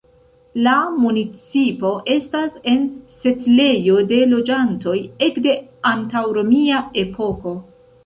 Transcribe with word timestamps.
La 0.67 0.71
municipo 1.01 1.91
estas 2.13 2.57
en 2.73 2.89
setlejo 3.19 4.01
de 4.15 4.21
loĝantoj 4.35 4.97
ekde 5.31 5.57
antaŭromia 5.95 6.85
epoko. 7.09 7.59